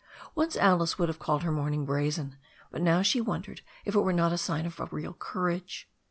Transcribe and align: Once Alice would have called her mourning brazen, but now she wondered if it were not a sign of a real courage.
Once 0.33 0.57
Alice 0.57 0.97
would 0.97 1.09
have 1.09 1.19
called 1.19 1.43
her 1.43 1.51
mourning 1.51 1.85
brazen, 1.85 2.35
but 2.71 2.81
now 2.81 3.03
she 3.03 3.21
wondered 3.21 3.61
if 3.85 3.93
it 3.93 3.99
were 4.01 4.11
not 4.11 4.33
a 4.33 4.35
sign 4.39 4.65
of 4.65 4.79
a 4.79 4.85
real 4.85 5.13
courage. 5.13 5.87